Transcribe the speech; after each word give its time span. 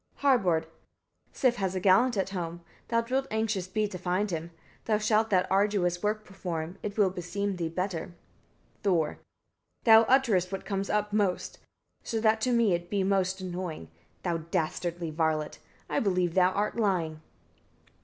Harbard. 0.25 0.63
48. 0.65 0.73
Sif 1.33 1.55
has 1.57 1.75
a 1.75 1.79
gallant 1.79 2.17
at 2.17 2.31
home; 2.31 2.61
thou 2.87 3.05
wilt 3.07 3.27
anxious 3.29 3.67
be 3.67 3.87
to 3.87 3.99
find 3.99 4.31
him: 4.31 4.49
thou 4.85 4.97
shalt 4.97 5.29
that 5.29 5.45
arduous 5.51 6.01
work 6.01 6.25
perform; 6.25 6.79
it 6.81 6.97
will 6.97 7.11
beseem 7.11 7.57
thee 7.57 7.69
better. 7.69 8.15
Thor. 8.81 9.19
49. 9.83 9.83
Thou 9.83 10.01
utterest 10.11 10.51
what 10.51 10.65
comes 10.65 10.89
upmost, 10.89 11.59
so 12.01 12.19
that 12.19 12.41
to 12.41 12.51
me 12.51 12.73
it 12.73 12.89
be 12.89 13.03
most 13.03 13.41
annoying, 13.41 13.89
thou 14.23 14.37
dastardly 14.39 15.11
varlet! 15.11 15.59
I 15.87 15.99
believe 15.99 16.33
thou 16.33 16.49
art 16.49 16.77
lying. 16.77 17.21